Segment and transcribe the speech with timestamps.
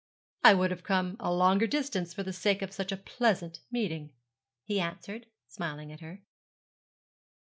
[0.43, 4.11] 'I would have come a longer distance for the sake of such a pleasant meeting,'
[4.63, 6.23] he answered, smiling at her.